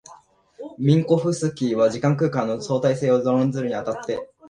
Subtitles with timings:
[0.79, 4.31] ミンコフスキーは時間空間の相対性を講ずるに当たって、